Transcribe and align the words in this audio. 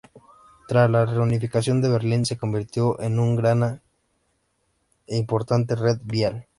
Tras 0.67 0.89
la 0.89 1.05
reunificación 1.05 1.79
de 1.79 1.89
Berlín, 1.89 2.25
se 2.25 2.35
convirtió 2.35 2.99
en 3.01 3.19
una 3.19 3.39
gran 3.39 3.81
e 5.05 5.15
importante 5.15 5.75
red 5.75 5.99
vial. 6.03 6.47